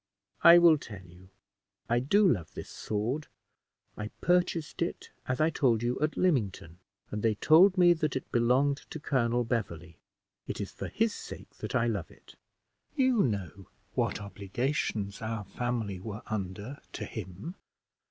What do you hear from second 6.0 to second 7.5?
at Lymington, and they